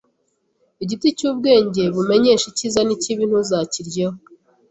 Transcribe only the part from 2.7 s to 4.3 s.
n’ikibi ntuzakiryeho,